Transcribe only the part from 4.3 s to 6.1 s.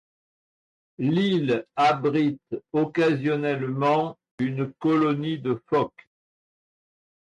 une colonie de phoques.